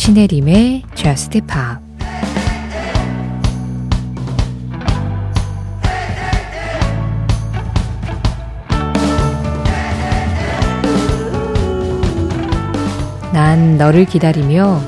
[0.00, 1.78] 신혜림의 Just Pop
[13.30, 14.80] 난 너를 기다리며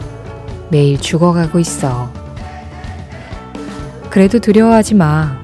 [0.70, 2.10] 매일 죽어가고 있어.
[4.08, 5.38] 그래도 두려워하지 마.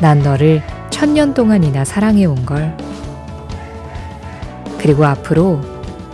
[0.00, 2.76] 난 너를 천년 동안이나 사랑해온 걸.
[4.78, 5.60] 그리고 앞으로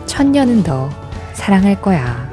[0.07, 0.89] 천년은 더
[1.35, 2.26] 사랑할 거야.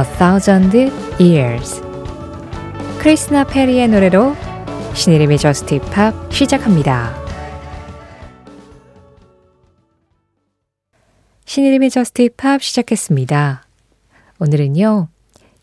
[0.00, 0.90] A thousand
[1.20, 1.82] years.
[3.00, 4.34] 크리스나 페리의 노래로
[4.94, 7.14] 신의림의 저스트 힙합 시작합니다.
[11.44, 13.66] 신혜림의 Just Pop 시작했습니다.
[14.38, 15.08] 오늘은요,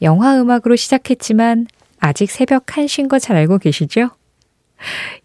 [0.03, 1.65] 영화 음악으로 시작했지만
[1.99, 4.11] 아직 새벽 1시인 거 잘 알고 계시죠?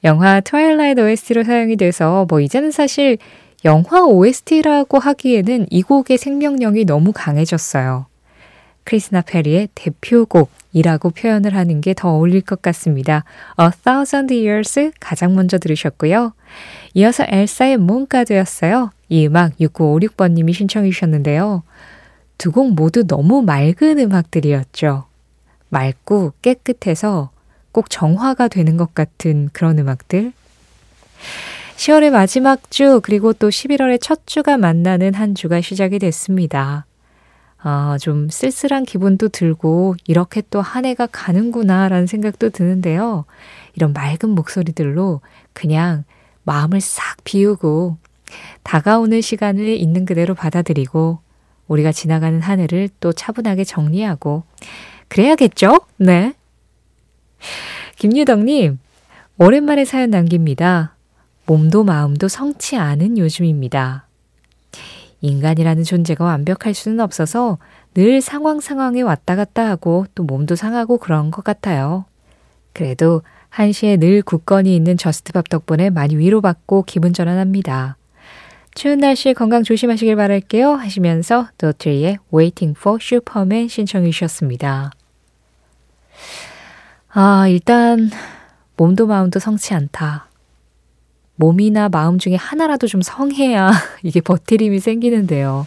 [0.05, 3.19] 영화 Twilight OST로 사용이 돼서 뭐 이제는 사실
[3.67, 8.07] 영화 OST라고 하기에는 이 곡의 생명력이 너무 강해졌어요.
[8.85, 13.25] 크리스티나 페리의 대표곡이라고 표현을 하는 게 더 어울릴 것 같습니다.
[13.61, 16.33] A Thousand Years 가장 먼저 들으셨고요.
[16.95, 18.91] 이어서 엘사의 몬가드였어요.
[19.09, 21.63] 이 음악 6956번님이 신청해 주셨는데요.
[22.39, 25.05] 두 곡 모두 너무 맑은 음악들이었죠.
[25.69, 27.31] 맑고 깨끗해서
[27.71, 30.33] 꼭 정화가 되는 것 같은 그런 음악들.
[31.77, 36.85] 10월의 마지막 주, 그리고 또 11월의 첫 주가 만나는 한 주가 시작이 됐습니다.
[37.63, 43.25] 아, 좀 쓸쓸한 기분도 들고, 이렇게 또 한 해가 가는구나, 라는 생각도 드는데요.
[43.75, 45.21] 이런 맑은 목소리들로
[45.53, 46.05] 그냥
[46.45, 47.99] 마음을 싹 비우고,
[48.63, 51.21] 다가오는 시간을 있는 그대로 받아들이고,
[51.69, 54.43] 우리가 지나가는 한 해를 또 차분하게 정리하고,
[55.09, 55.81] 그래야겠죠?
[55.99, 56.35] 네.
[57.99, 58.79] 김유덕님,
[59.39, 60.97] 오랜만에 사연 남깁니다.
[61.47, 64.07] 몸도 마음도 성치 않은 요즘입니다.
[65.23, 67.59] 인간이라는 존재가 완벽할 수는 없어서
[67.95, 72.05] 늘 상황 상황에 왔다 갔다 하고 또 몸도 상하고 그런 것 같아요.
[72.73, 77.97] 그래도 한시에 늘 굳건히 있는 저스트밥 덕분에 많이 위로받고 기분 전환합니다.
[78.75, 84.91] 추운 날씨 건강 조심하시길 바랄게요 하시면서 도트리의 Waiting for Superman 신청해 주셨습니다.
[87.11, 88.11] 아, 일단
[88.79, 90.32] 몸도 마음도 성치 않다.
[91.47, 93.73] 몸이나 마음 중에 하나라도 좀 성해야
[94.05, 95.67] 이게 버티림이 생기는데요.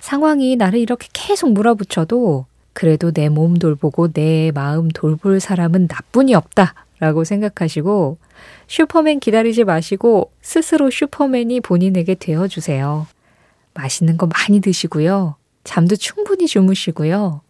[0.00, 6.74] 상황이 나를 이렇게 계속 물어붙여도 그래도 내 몸 돌보고 내 마음 돌볼 사람은 나뿐이 없다
[6.98, 8.18] 라고 생각하시고
[8.66, 13.06] 슈퍼맨 기다리지 마시고 스스로 슈퍼맨이 본인에게 되어주세요.
[13.74, 15.36] 맛있는 거 많이 드시고요.
[15.62, 17.42] 잠도 충분히 주무시고요.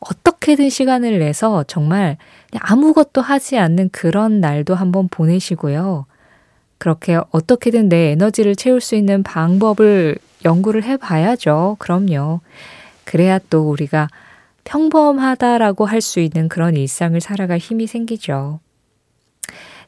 [0.00, 2.16] 어떻게든 시간을 내서 정말
[2.58, 6.06] 아무것도 하지 않는 그런 날도 한번 보내시고요.
[6.82, 11.76] 그렇게 어떻게든 내 에너지를 채울 수 있는 방법을 연구를 해 봐야죠.
[11.78, 12.40] 그럼요.
[13.04, 14.08] 그래야 또 우리가
[14.64, 18.58] 평범하다라고 할 수 있는 그런 일상을 살아갈 힘이 생기죠.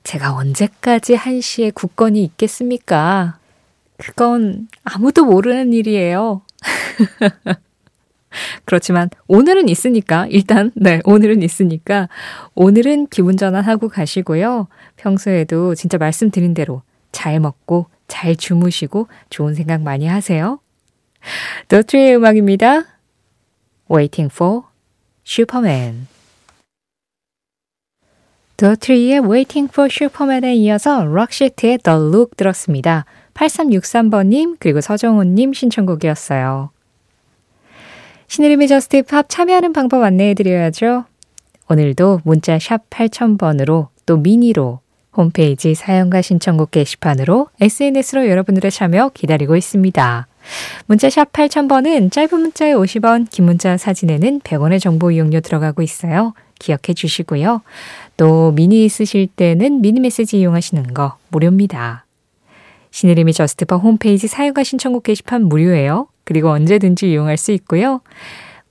[0.04, 3.38] 제가 언제까지 한시에 굳건히 있겠습니까?
[3.96, 6.42] 그건 아무도 모르는 일이에요.
[8.64, 12.08] 그렇지만 오늘은 있으니까 일단 네 오늘은 있으니까
[12.54, 14.68] 오늘은 기분 전환하고 가시고요.
[14.96, 20.60] 평소에도 진짜 말씀드린 대로 잘 먹고 잘 주무시고 좋은 생각 많이 하세요.
[21.68, 22.84] 도트리의 음악입니다.
[23.90, 24.62] Waiting for
[25.26, 26.06] Superman
[28.56, 33.04] 도트리의 Waiting for Superman에 이어서 록세트의 The Look 들었습니다.
[33.34, 36.70] 8363번님 그리고 서정훈님 신청곡이었어요.
[38.34, 41.04] 신혜림의 Just Pop 참여하는 방법 안내해드려야죠.
[41.70, 44.80] 오늘도 문자 샵 8000번으로 또 미니로
[45.16, 50.26] 홈페이지 사연과 신청곡 게시판으로 SNS로 여러분들의 참여 기다리고 있습니다.
[50.86, 56.34] 문자 샵 8000번은 짧은 문자에 50원, 긴 문자 사진에는 100원의 정보 이용료 들어가고 있어요.
[56.58, 57.62] 기억해 주시고요.
[58.16, 62.04] 또 미니 쓰실 때는 미니 메시지 이용하시는 거 무료입니다.
[62.90, 66.08] 신혜림의 Just Pop 홈페이지 사연과 신청곡 게시판 무료예요.
[66.24, 68.00] 그리고 언제든지 이용할 수 있고요.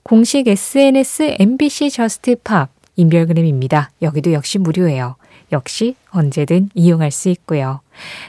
[0.02, 3.90] 공식 SNS MBC Just Pop 인별그램입니다.
[4.02, 5.16] 여기도 역시 무료예요.
[5.52, 7.80] 역시 언제든 이용할 수 있고요.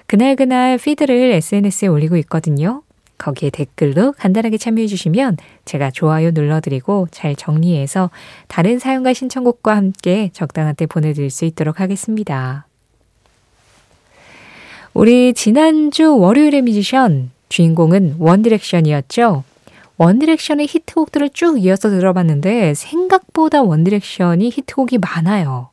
[0.07, 2.81] 그날그날 피드를 SNS에 올리고 있거든요.
[3.17, 8.09] 거기에 댓글로 간단하게 참여해 주시면 제가 좋아요 눌러드리고 잘 정리해서
[8.47, 12.67] 다른 사연과 신청곡과 함께 적당한 때 보내드릴 수 있도록 하겠습니다.
[14.93, 19.45] 우리 지난주 월요일의 뮤지션 주인공은 원디렉션이었죠.
[19.95, 25.69] 원디렉션의 히트곡들을 쭉 이어서 들어봤는데 생각보다 원디렉션이 히트곡이 많아요.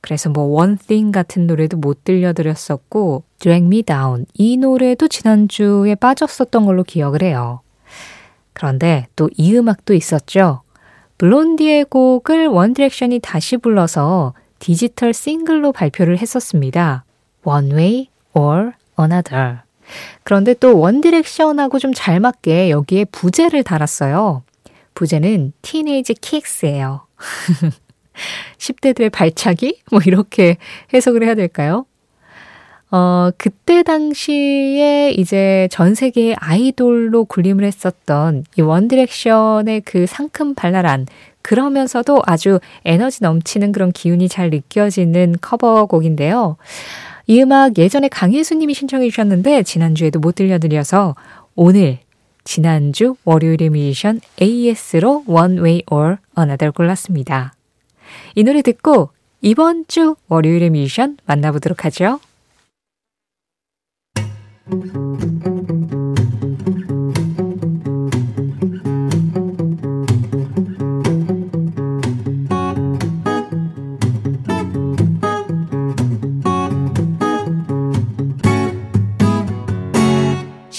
[0.00, 6.82] 그래서 뭐 Thing 같은 노래도 못 들려드렸었고 Drag Me Down 이 노래도 지난주에 빠졌었던 걸로
[6.82, 7.60] 기억을 해요.
[8.54, 10.62] 그런데 또 이 음악도 있었죠.
[11.18, 17.04] 블론디의 곡을 원디렉션이 다시 불러서 디지털 싱글로 발표를 했었습니다.
[17.44, 19.67] One Way or Another.
[20.22, 24.42] 그런데 또 원디렉션하고 좀 잘 맞게 여기에 부제를 달았어요.
[24.94, 27.06] 부제는 티네이지 킥스예요.
[28.58, 29.80] 10대들의 발차기?
[29.90, 30.56] 뭐 이렇게
[30.92, 31.86] 해석을 해야 될까요?
[32.90, 41.06] 어, 그때 당시에 이제 전 세계의 아이돌로 군림을 했었던 이 원디렉션의 그 상큼 발랄한
[41.42, 46.56] 그러면서도 아주 에너지 넘치는 그런 기운이 잘 느껴지는 커버곡인데요.
[47.30, 51.14] 이 음악 예전에 강혜수님이 신청해 주셨는데 지난주에도 못 들려드려서
[51.54, 51.98] 오늘
[52.42, 57.52] 지난주 월요일의 뮤지션 AS로 One Way or Another 골랐습니다.
[58.34, 59.10] 이 노래 듣고
[59.42, 62.18] 이번 주 월요일의 뮤지션 만나보도록 하죠.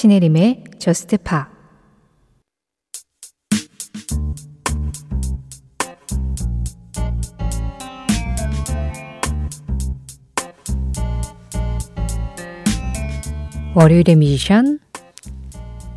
[0.09, 1.47] 신혜림의 저스트 파
[13.75, 14.79] 월요일의 뮤지션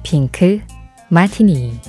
[0.02, 0.60] 핑크
[1.08, 1.80] 마티니.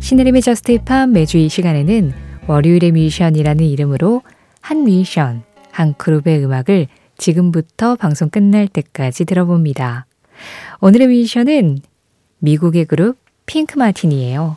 [0.00, 2.12] 신혜림의 저스트 힙합 매주 이 시간에는
[2.48, 4.22] 월요일의 뮤지션이라는 이름으로
[4.64, 6.86] 한 뮤지션, 한 그룹의 음악을
[7.18, 10.06] 지금부터 방송 끝날 때까지 들어봅니다.
[10.80, 11.80] 오늘의 뮤지션은
[12.38, 14.56] 미국의 그룹 핑크 마티니예요.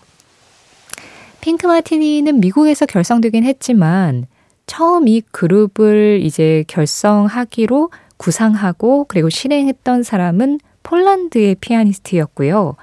[1.41, 4.27] 핑크 마티니는 미국에서 결성되긴 했지만
[4.65, 12.77] 처음 이 그룹을 이제 결성하기로 구상하고 그리고 실행했던 사람은 폴란드의 피아니스트였고요.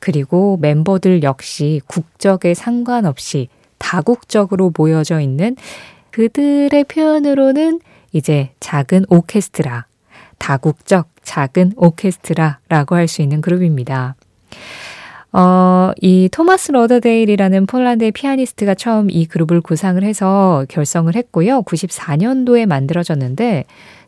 [0.00, 3.48] 그리고 멤버들 역시 국적에 상관없이
[3.78, 5.56] 다국적으로 모여져 있는
[6.10, 7.80] 그들의 표현으로는
[8.12, 9.86] 이제 작은 오케스트라,
[10.38, 14.16] 다국적 작은 오케스트라라고 할 수 있는 그룹입니다.
[15.32, 21.62] 어, 이 토마스 러더데일이라는 폴란드의 피아니스트가 처음 이 그룹을 구상을 해서 결성을 했고요.
[21.62, 23.64] 94년도에 만들어졌는데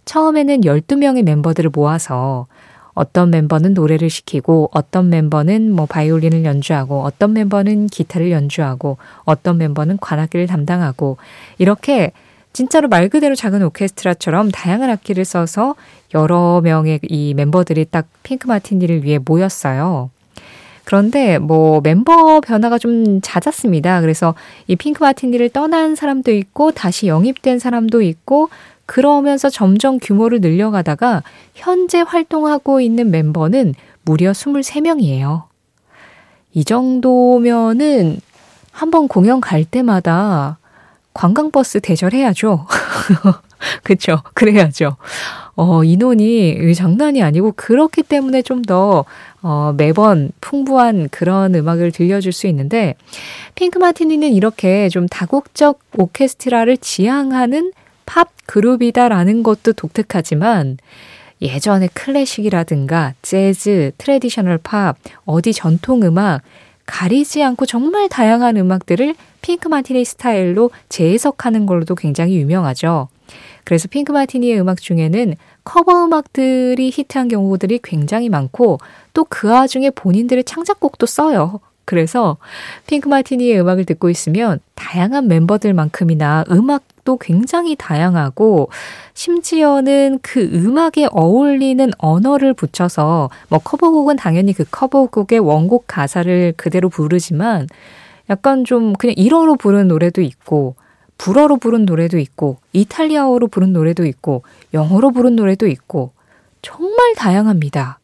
[0.06, 2.46] 처음에는 12명의 멤버들을 모아서
[2.94, 9.98] 어떤 멤버는 노래를 시키고 어떤 멤버는 뭐 바이올린을 연주하고 어떤 멤버는 기타를 연주하고 어떤 멤버는
[9.98, 11.16] 관악기를 담당하고
[11.58, 12.12] 이렇게
[12.52, 15.76] 진짜로 말 그대로 작은 오케스트라처럼 다양한 악기를 써서
[16.14, 20.10] 여러 명의 이 멤버들이 딱 핑크 마티니를 위해 모였어요.
[20.84, 24.00] 그런데 뭐 멤버 변화가 좀 잦았습니다.
[24.00, 24.34] 그래서
[24.66, 28.48] 이 핑크 마티니를 떠난 사람도 있고 다시 영입된 사람도 있고
[28.90, 31.22] 그러면서 점점 규모를 늘려가다가
[31.54, 35.44] 현재 활동하고 있는 멤버는 무려 23명이에요.
[36.54, 38.18] 이 정도면은
[38.72, 40.58] 한번 공연 갈 때마다
[41.14, 42.66] 관광버스 대절해야죠.
[43.84, 44.22] 그쵸.
[44.34, 44.96] 그래야죠.
[45.54, 49.04] 어, 인원이 장난이 아니고 그렇기 때문에 좀 더,
[49.40, 52.96] 어, 매번 풍부한 그런 음악을 들려줄 수 있는데,
[53.54, 57.70] 핑크 마티니는 이렇게 좀 다국적 오케스트라를 지향하는
[58.10, 60.78] 팝 그룹이다라는 것도 독특하지만,
[61.40, 66.42] 예전에 클래식이라든가 재즈, traditional pop, 어디 전통 음악,
[66.86, 73.06] 가리지 않고 정말 다양한 음악들을 핑크 마티니 스타일로 재해석하는 걸로도 굉장히 유명하죠.
[73.62, 78.78] 그래서 핑크 마티니의 음악 중에는 커버 음악들이 히트한 경우들이 굉장히 많고
[79.14, 81.60] 또 그 와중에 본인들의 창작곡도 써요.
[81.90, 82.36] 그래서
[82.86, 88.68] 핑크 마티니의 음악을 듣고 있으면 다양한 멤버들만큼이나 음악도 굉장히 다양하고
[89.14, 97.66] 심지어는 그 음악에 어울리는 언어를 붙여서 뭐 커버곡은 당연히 그 커버곡의 원곡 가사를 그대로 부르지만
[98.30, 100.76] 약간 좀 그냥 일어로 부른 노래도 있고
[101.18, 104.44] 불어로 부른 노래도 있고 이탈리아어로 부른 노래도 있고
[104.74, 106.12] 영어로 부른 노래도 있고
[106.62, 107.98] 정말 다양합니다.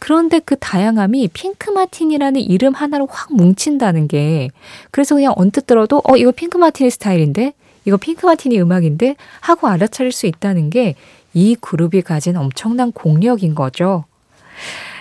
[0.00, 4.50] 그런데 그 다양함이 핑크 마티니라는 이름 하나로 확 뭉친다는 게
[4.90, 7.52] 그래서 그냥 언뜻 들어도 어 이거 핑크 마티니의 스타일인데
[7.84, 10.96] 이거 핑크 마티니 음악인데 하고 알아차릴 수 있다는 게
[11.32, 14.04] 이 그룹이 가진 엄청난 공력인 거죠.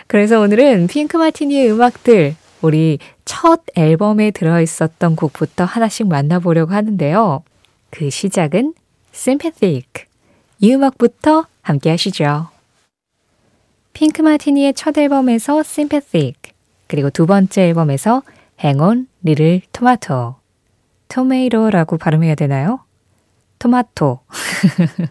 [0.07, 7.43] 그래서 오늘은 핑크 마티니의 음악들 우리 첫 앨범에 들어 있었던 곡부터 하나씩 만나보려고 하는데요.
[7.89, 8.73] 그 시작은
[9.13, 10.05] Sympathique.
[10.59, 12.47] 이 음악부터 함께 하시죠.
[13.99, 16.53] 핑크 마티니의 첫 앨범에서 Sympathique,
[16.87, 18.23] 그리고 두 번째 앨범에서
[18.63, 20.35] Hang on, little tomato.
[21.09, 22.79] tomato라고 발음해야 되나요?
[23.59, 24.21] 토마토.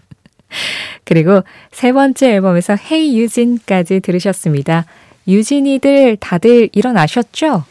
[1.04, 4.86] 그리고 세 번째 앨범에서 Hey 유진까지 들으셨습니다.
[5.26, 7.64] 유진이들 다들 일어나셨죠?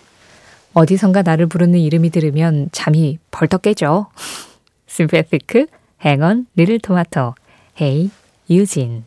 [0.73, 4.05] 어디선가 나를 부르는 이름이 들으면 잠이 벌떡 깨죠.
[4.85, 5.65] Sympathique,
[6.05, 7.33] Hang on, little tomato,
[7.81, 8.11] Hey,
[8.51, 9.03] Eugene.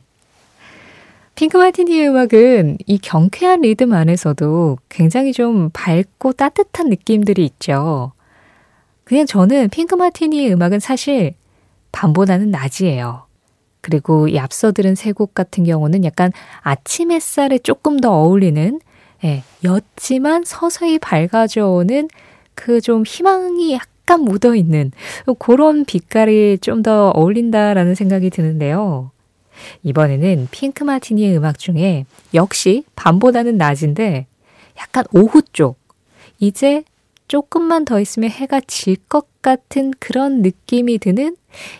[1.40, 8.12] 핑크 마티니의 음악은 이 경쾌한 리듬 안에서도 굉장히 좀 밝고 따뜻한 느낌들이 있죠.
[9.04, 11.32] 그냥 저는 핑크 마티니의 음악은 사실
[11.92, 13.22] 밤보다는 낮이에요.
[13.80, 16.30] 그리고 이 앞서 들은 세 곡 같은 경우는 약간
[16.60, 18.78] 아침 햇살에 조금 더 어울리는
[19.24, 22.08] 예, 옅지만 서서히 밝아져 오는
[22.54, 24.92] 그 좀 희망이 약간 묻어 있는
[25.38, 29.10] 그런 빛깔이 좀 더 어울린다라는 생각이 드는데요.
[29.82, 34.26] 이번에는 핑크 마티니의 음악 중에 역시 밤보다는 낮인데
[34.78, 35.78] 약간 오후 쪽.
[36.38, 36.84] 이제
[37.28, 41.36] 조금만 더 있으면 해가 질 것 같은 그런 느낌이 드는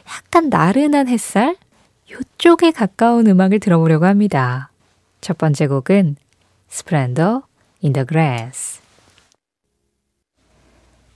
[0.08, 1.56] 약간 나른한 햇살?
[2.10, 4.70] 요쪽에 가까운 음악을 들어보려고 합니다.
[5.20, 6.16] 첫 번째 곡은
[6.70, 7.40] Splendor
[7.84, 8.80] in the Grass.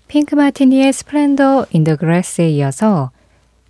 [0.09, 3.11] 핑크 마티니의 Splendor in the Grass에 이어서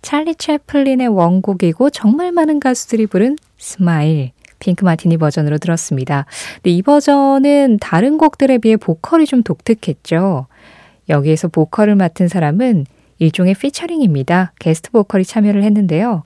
[0.05, 6.27] 찰리 채플린의 원곡이고 정말 많은 가수들이 부른 Smile 핑크 마티니 버전으로 들었습니다.
[6.57, 10.45] 근데 이 버전은 다른 곡들에 비해 보컬이 좀 독특했죠.
[11.09, 12.85] 여기에서 보컬을 맡은 사람은
[13.17, 14.53] 일종의 피처링입니다.
[14.59, 16.21] 게스트 보컬이 참여를 했는데요.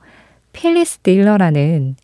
[0.51, 1.95] 필리스 딜러라는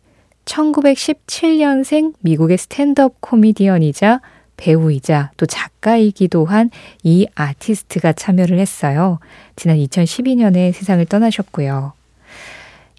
[0.46, 4.22] 1917년생 미국의 스탠드업 코미디언이자
[4.56, 6.70] 배우이자 또 작가이기도 한
[7.02, 9.18] 이 아티스트가 참여를 했어요.
[9.54, 11.92] 지난 2012년에 세상을 떠나셨고요.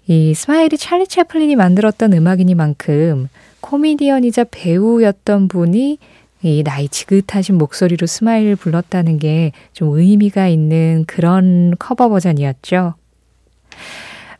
[0.06, 3.28] 이 Smile이 찰리 채플린이 만들었던 음악이니만큼
[3.60, 5.98] 코미디언이자 배우였던 분이
[6.42, 12.94] 이 나이 지긋하신 목소리로 Smile을 불렀다는 게 좀 의미가 있는 그런 커버 버전이었죠.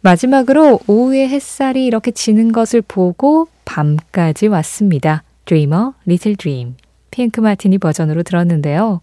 [0.01, 5.23] 마지막으로 오후의 햇살이 이렇게 지는 것을 보고 밤까지 왔습니다.
[5.45, 6.75] Dream a Little Dream.
[7.11, 9.01] 핑크 마티니 버전으로 들었는데요.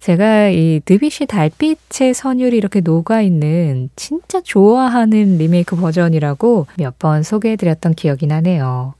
[0.00, 8.26] 제가 이 드뷔시 달빛의 선율이 이렇게 녹아있는 진짜 좋아하는 리메이크 버전이라고 몇 번 소개해드렸던 기억이
[8.26, 8.94] 나네요.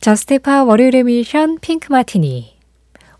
[0.00, 2.54] Just Pop 월요일의 미션 핑크 마티니.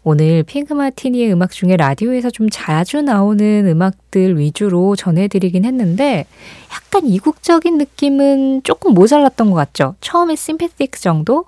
[0.06, 6.26] 오늘 핑크 마티니의 음악 중에 라디오에서 좀 자주 나오는 음악들 위주로 전해드리긴 했는데
[6.70, 9.94] 약간 이국적인 느낌은 조금 모자랐던 것 같죠?
[10.02, 11.46] 처음에 Sympathique 정도?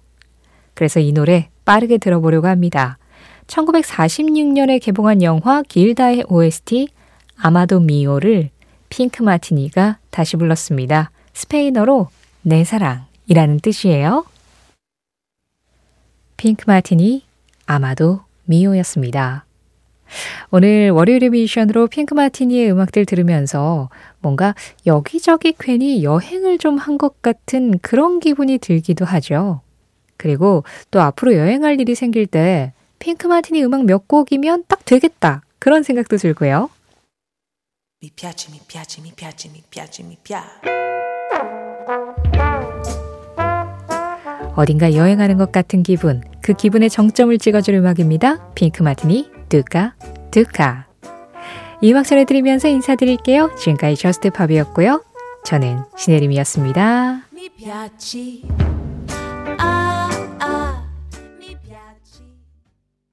[0.72, 2.96] 그래서 이 노래 빠르게 들어보려고 합니다.
[3.48, 6.88] 1946년에 개봉한 영화 길다의 OST
[7.38, 8.48] Amado Mio를
[8.88, 11.10] 핑크 마티니가 다시 불렀습니다.
[11.34, 12.08] 스페인어로
[12.42, 14.24] 내 사랑이라는 뜻이에요.
[16.38, 17.24] 핑크 마티니
[17.66, 19.44] Amado Mio였습니다.
[20.50, 24.54] 오늘 월요일의 미션으로 핑크 마티니의 음악들 들으면서 뭔가
[24.86, 29.62] 여기저기 괜히 여행을 좀 한 것 같은 그런 기분이 들기도 하죠.
[30.16, 35.42] 그리고 또 앞으로 여행할 일이 생길 때 핑크 마티니 음악 몇 곡이면 딱 되겠다.
[35.58, 36.70] 그런 생각도 들고요.
[38.02, 40.76] Mi piace, mi piace, mi piace, mi piace, mi piace.
[44.54, 48.52] 어딘가 여행하는 것 같은 기분, 그 기분의 정점을 찍어줄 음악입니다.
[48.54, 49.94] 핑크 마티니, Tuca,
[50.30, 50.86] Tuca.
[51.82, 53.54] 이 음악 전해드리면서 인사드릴게요.
[53.58, 55.04] 지금까지 Just Pop이었고요.
[55.44, 57.22] 저는 신혜림이었습니다.